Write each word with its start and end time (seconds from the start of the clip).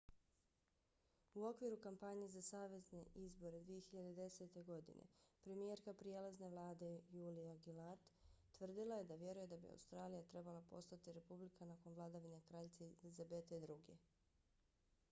u 1.39 1.43
okviru 1.47 1.75
kampanje 1.81 2.29
za 2.35 2.41
savezne 2.47 3.01
izbore 3.23 3.59
2010. 3.67 4.63
godine 4.69 5.05
premijerka 5.43 5.93
prijelazne 5.93 6.49
vlade 6.55 6.89
julia 7.19 7.55
gillard 7.67 8.09
tvrdila 8.57 8.99
je 9.01 9.09
da 9.13 9.21
vjeruje 9.27 9.51
da 9.53 9.57
bi 9.61 9.71
australija 9.77 10.23
trebala 10.35 10.65
postati 10.75 11.17
republika 11.21 11.71
nakon 11.75 11.93
vladavine 12.01 12.41
kraljice 12.51 12.91
elizabete 12.93 13.61
ii 13.65 13.97